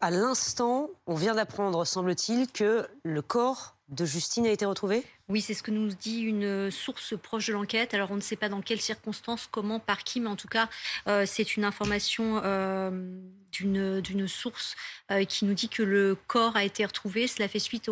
À 0.00 0.12
l'instant, 0.12 0.90
on 1.08 1.16
vient 1.16 1.34
d'apprendre, 1.34 1.84
semble-t-il, 1.84 2.46
que 2.52 2.86
le 3.02 3.20
corps 3.20 3.74
de 3.88 4.04
Justine 4.04 4.46
a 4.46 4.50
été 4.50 4.64
retrouvé 4.64 5.02
Oui, 5.28 5.40
c'est 5.40 5.54
ce 5.54 5.62
que 5.64 5.72
nous 5.72 5.88
dit 5.88 6.20
une 6.20 6.70
source 6.70 7.14
proche 7.20 7.48
de 7.48 7.52
l'enquête. 7.52 7.94
Alors, 7.94 8.12
on 8.12 8.16
ne 8.16 8.20
sait 8.20 8.36
pas 8.36 8.48
dans 8.48 8.60
quelles 8.60 8.80
circonstances, 8.80 9.48
comment, 9.50 9.80
par 9.80 10.04
qui, 10.04 10.20
mais 10.20 10.28
en 10.28 10.36
tout 10.36 10.46
cas, 10.46 10.68
euh, 11.08 11.24
c'est 11.26 11.56
une 11.56 11.64
information 11.64 12.40
euh, 12.44 12.90
d'une 13.50 14.28
source 14.28 14.76
euh, 15.10 15.24
qui 15.24 15.44
nous 15.46 15.54
dit 15.54 15.68
que 15.68 15.82
le 15.82 16.16
corps 16.28 16.54
a 16.54 16.62
été 16.62 16.84
retrouvé. 16.84 17.26
Cela 17.26 17.48
fait 17.48 17.58
suite 17.58 17.90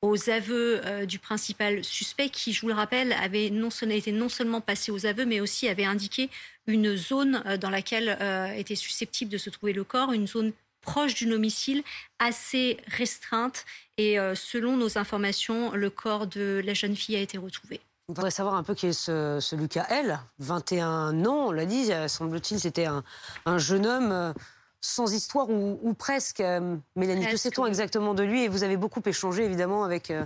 aux 0.00 0.30
aveux 0.30 1.06
du 1.06 1.18
principal 1.18 1.82
suspect 1.82 2.28
qui, 2.28 2.52
je 2.52 2.60
vous 2.60 2.68
le 2.68 2.74
rappelle, 2.74 3.12
avait 3.14 3.50
non, 3.50 3.70
été 3.70 4.12
non 4.12 4.28
seulement 4.28 4.60
passé 4.60 4.92
aux 4.92 5.06
aveux, 5.06 5.24
mais 5.24 5.40
aussi 5.40 5.66
avait 5.66 5.84
indiqué 5.84 6.30
une 6.68 6.94
zone 6.94 7.42
dans 7.60 7.70
laquelle 7.70 8.16
était 8.56 8.76
susceptible 8.76 9.28
de 9.28 9.38
se 9.38 9.50
trouver 9.50 9.72
le 9.72 9.82
corps, 9.82 10.12
une 10.12 10.28
zone 10.28 10.52
proche 10.80 11.14
du 11.14 11.26
domicile, 11.26 11.82
assez 12.18 12.78
restreinte. 12.86 13.64
Et 13.96 14.18
euh, 14.18 14.34
selon 14.34 14.76
nos 14.76 14.98
informations, 14.98 15.72
le 15.72 15.90
corps 15.90 16.26
de 16.26 16.62
la 16.64 16.74
jeune 16.74 16.96
fille 16.96 17.16
a 17.16 17.20
été 17.20 17.38
retrouvé. 17.38 17.80
On 18.08 18.14
voudrait 18.14 18.30
savoir 18.30 18.54
un 18.54 18.62
peu 18.62 18.74
qui 18.74 18.86
est 18.86 18.92
ce, 18.94 19.54
Lucas 19.54 19.86
L. 19.90 20.18
21 20.38 21.26
ans, 21.26 21.48
on 21.48 21.52
l'a 21.52 21.66
dit, 21.66 21.90
semble-t-il, 22.06 22.58
c'était 22.58 22.86
un, 22.86 23.04
un, 23.44 23.58
jeune 23.58 23.86
homme 23.86 24.12
euh, 24.12 24.32
sans 24.80 25.12
histoire 25.12 25.50
ou, 25.50 25.94
presque. 25.94 26.40
Euh, 26.40 26.76
Mélanie, 26.94 27.26
que 27.26 27.36
sait-on 27.36 27.66
exactement 27.66 28.14
de 28.14 28.22
lui? 28.22 28.44
Et 28.44 28.48
vous 28.48 28.62
avez 28.62 28.76
beaucoup 28.76 29.02
échangé 29.04 29.44
évidemment 29.44 29.84
avec, 29.84 30.10
euh, 30.10 30.24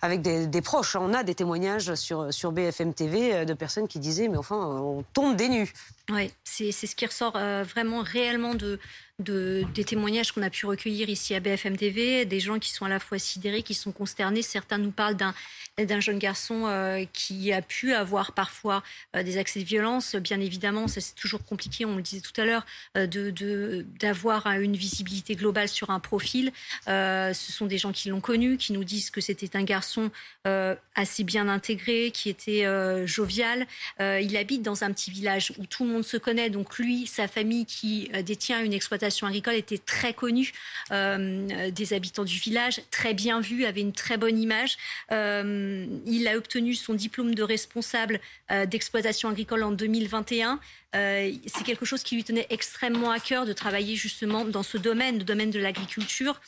avec 0.00 0.22
des, 0.22 0.62
proches. 0.62 0.96
On 0.96 1.12
a 1.12 1.22
des 1.22 1.34
témoignages 1.34 1.94
sur, 1.94 2.32
sur 2.32 2.52
BFM 2.52 2.94
TV 2.94 3.34
euh, 3.34 3.44
de 3.44 3.54
personnes 3.54 3.88
qui 3.88 3.98
disaient 3.98 4.28
mais 4.28 4.36
enfin 4.36 4.56
on 4.56 5.02
tombe 5.12 5.36
des 5.36 5.48
nues. 5.48 5.72
Oui, 6.10 6.32
c'est 6.44 6.72
ce 6.72 6.96
qui 6.96 7.06
ressort 7.06 7.32
vraiment 7.32 8.02
réellement 8.02 8.54
de, 8.54 8.80
de, 9.20 9.64
des 9.74 9.84
témoignages 9.84 10.32
qu'on 10.32 10.42
a 10.42 10.50
pu 10.50 10.66
recueillir 10.66 11.08
ici 11.08 11.36
à 11.36 11.40
BFM 11.40 11.76
TV, 11.76 12.24
des 12.24 12.40
gens 12.40 12.58
qui 12.58 12.72
sont 12.72 12.84
à 12.84 12.88
la 12.88 12.98
fois 12.98 13.20
sidérés, 13.20 13.62
qui 13.62 13.74
sont 13.74 13.92
consternés. 13.92 14.42
Certains 14.42 14.78
nous 14.78 14.90
parlent 14.90 15.14
d'un 15.14 16.00
jeune 16.00 16.18
garçon 16.18 17.06
qui 17.12 17.52
a 17.52 17.62
pu 17.62 17.94
avoir 17.94 18.32
parfois 18.32 18.82
des 19.14 19.38
accès 19.38 19.60
de 19.60 19.64
violence. 19.64 20.16
Bien 20.16 20.40
évidemment, 20.40 20.88
ça 20.88 21.00
c'est 21.00 21.14
toujours 21.14 21.44
compliqué, 21.44 21.84
on 21.84 21.94
le 21.94 22.02
disait 22.02 22.22
tout 22.22 22.38
à 22.40 22.44
l'heure, 22.44 22.66
de, 22.96 23.30
de 23.30 23.86
d'avoir 23.98 24.46
une 24.46 24.76
visibilité 24.76 25.34
globale 25.34 25.68
sur 25.68 25.90
un 25.90 26.00
profil. 26.00 26.52
Euh, 26.88 27.32
ce 27.32 27.52
sont 27.52 27.66
des 27.66 27.78
gens 27.78 27.92
qui 27.92 28.08
l'ont 28.08 28.20
connu, 28.20 28.56
qui 28.56 28.72
nous 28.72 28.84
disent 28.84 29.10
que 29.10 29.20
c'était 29.20 29.56
un 29.56 29.64
garçon 29.64 30.10
euh, 30.46 30.74
assez 30.94 31.24
bien 31.24 31.48
intégré, 31.48 32.10
qui 32.12 32.28
était 32.28 32.66
euh, 32.66 33.06
jovial. 33.06 33.66
il 33.98 34.36
habite 34.36 34.62
dans 34.62 34.84
un 34.84 34.92
petit 34.92 35.10
village 35.10 35.52
où 35.58 35.66
tout 35.66 35.84
le 35.84 35.90
monde 35.90 36.04
se 36.04 36.16
connaît. 36.16 36.50
Donc 36.50 36.78
lui, 36.78 37.06
sa 37.06 37.28
famille 37.28 37.66
qui 37.66 38.10
détient 38.24 38.62
une 38.62 38.72
exploitation 38.72 39.26
agricole 39.26 39.54
était 39.54 39.78
très 39.78 40.14
connue 40.14 40.52
des 40.90 41.92
habitants 41.92 42.24
du 42.24 42.38
village, 42.38 42.80
très 42.90 43.14
bien 43.14 43.40
vu, 43.40 43.64
avait 43.64 43.80
une 43.80 43.92
très 43.92 44.16
bonne 44.16 44.38
image. 44.38 44.76
il 45.10 46.28
a 46.28 46.36
obtenu 46.36 46.74
son 46.74 46.94
diplôme 46.94 47.34
de 47.34 47.42
responsable 47.42 48.20
d'exploitation 48.66 49.28
agricole 49.28 49.62
en 49.62 49.72
2021. 49.72 50.60
C'est 50.92 51.64
quelque 51.64 51.84
chose 51.84 52.02
qui 52.02 52.16
lui 52.16 52.24
tenait 52.24 52.46
extrêmement 52.50 53.10
à 53.10 53.20
cœur 53.20 53.46
de 53.46 53.52
travailler 53.52 53.79
justement 53.82 54.44
dans 54.44 54.62
ce 54.62 54.78
domaine, 54.78 55.18
le 55.18 55.24
domaine 55.24 55.50
de 55.50 55.58
l'agriculture. 55.58 56.40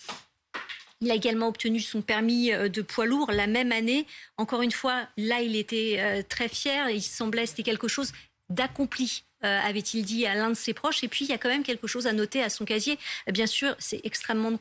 Il 1.02 1.10
a 1.10 1.14
également 1.14 1.48
obtenu 1.48 1.80
son 1.80 2.00
permis 2.00 2.52
euh, 2.52 2.68
de 2.68 2.80
poids 2.80 3.06
lourd 3.06 3.32
la 3.32 3.48
même 3.48 3.72
année. 3.72 4.06
Encore 4.38 4.62
une 4.62 4.70
fois, 4.70 5.08
là, 5.16 5.42
il 5.42 5.56
était 5.56 5.96
euh, 5.98 6.22
très 6.26 6.48
fier. 6.48 6.88
Il 6.90 7.02
semblait 7.02 7.44
c'était 7.44 7.64
quelque 7.64 7.88
chose 7.88 8.12
d'accompli. 8.48 9.24
Euh, 9.44 9.58
avait-il 9.64 10.04
dit 10.04 10.24
à 10.26 10.36
l'un 10.36 10.50
de 10.50 10.54
ses 10.54 10.72
proches. 10.72 11.02
Et 11.02 11.08
puis, 11.08 11.24
il 11.24 11.28
y 11.28 11.32
a 11.32 11.38
quand 11.38 11.48
même 11.48 11.64
quelque 11.64 11.88
chose 11.88 12.06
à 12.06 12.12
noter 12.12 12.40
à 12.40 12.48
son 12.48 12.64
casier. 12.64 12.96
Bien 13.26 13.48
sûr, 13.48 13.74
c'est 13.80 14.00
extrêmement 14.04 14.56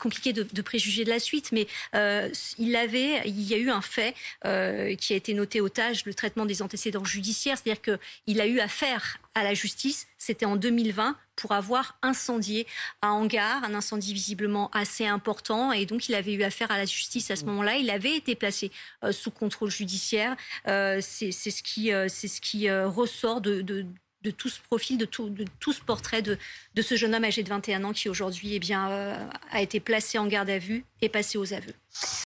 compliqué 0.00 0.32
de, 0.32 0.62
préjuger 0.62 1.04
de 1.04 1.10
la 1.10 1.18
suite, 1.18 1.52
mais 1.52 1.66
il 2.58 2.74
avait, 2.74 3.20
il 3.26 3.42
y 3.42 3.52
a 3.52 3.58
eu 3.58 3.68
un 3.68 3.82
fait 3.82 4.14
qui 4.42 5.12
a 5.12 5.16
été 5.16 5.34
noté 5.34 5.60
au 5.60 5.68
TAGE, 5.68 6.06
le 6.06 6.14
traitement 6.14 6.46
des 6.46 6.62
antécédents 6.62 7.04
judiciaires, 7.04 7.58
c'est-à-dire 7.58 7.82
qu'il 7.82 8.40
a 8.40 8.46
eu 8.46 8.58
affaire 8.60 9.18
à 9.34 9.42
la 9.42 9.54
justice. 9.54 10.06
C'était 10.18 10.46
en 10.46 10.56
2020 10.56 11.16
pour 11.36 11.52
avoir 11.52 11.98
incendié 12.02 12.66
un 13.00 13.10
hangar, 13.10 13.64
un 13.64 13.74
incendie 13.74 14.12
visiblement 14.12 14.70
assez 14.72 15.06
important. 15.06 15.72
Et 15.72 15.86
donc, 15.86 16.08
il 16.08 16.14
avait 16.14 16.34
eu 16.34 16.42
affaire 16.42 16.70
à 16.70 16.78
la 16.78 16.84
justice 16.84 17.30
à 17.30 17.36
ce 17.36 17.44
mmh. 17.44 17.48
moment-là. 17.48 17.76
Il 17.76 17.90
avait 17.90 18.16
été 18.16 18.34
placé 18.34 18.70
euh, 19.04 19.12
sous 19.12 19.30
contrôle 19.30 19.70
judiciaire. 19.70 20.36
Euh, 20.68 21.00
c'est 21.00 21.32
ce 21.32 21.62
qui, 21.62 21.92
euh, 21.92 22.08
c'est 22.08 22.28
ce 22.28 22.40
qui 22.40 22.70
ressort 22.70 23.40
de, 23.40 23.62
de, 23.62 23.86
de, 24.22 24.30
tout 24.30 24.48
ce 24.48 24.60
profil, 24.60 24.98
de 24.98 25.04
tout, 25.04 25.30
de 25.30 25.44
tout 25.58 25.72
ce 25.72 25.80
portrait 25.80 26.22
de, 26.22 26.38
de 26.74 26.82
ce 26.82 26.96
jeune 26.96 27.14
homme 27.14 27.24
âgé 27.24 27.42
de 27.42 27.48
21 27.48 27.84
ans 27.84 27.92
qui 27.92 28.08
aujourd'hui 28.08 28.54
eh 28.54 28.58
bien, 28.58 29.28
a 29.50 29.62
été 29.62 29.80
placé 29.80 30.18
en 30.18 30.26
garde 30.26 30.50
à 30.50 30.58
vue 30.58 30.84
et 31.00 31.08
passé 31.08 31.38
aux 31.38 31.52
aveux. 31.52 31.74